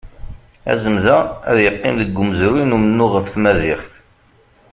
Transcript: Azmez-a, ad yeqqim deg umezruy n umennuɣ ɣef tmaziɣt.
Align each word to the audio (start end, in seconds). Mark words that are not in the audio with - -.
Azmez-a, 0.71 1.17
ad 1.49 1.57
yeqqim 1.63 1.95
deg 2.01 2.19
umezruy 2.21 2.63
n 2.65 2.75
umennuɣ 2.75 3.09
ɣef 3.13 3.25
tmaziɣt. 3.29 3.91